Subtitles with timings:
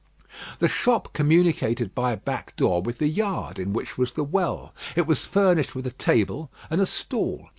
[0.57, 4.73] The shop communicated by a back door with the yard in which was the well.
[4.95, 7.49] It was furnished with a table and a stool.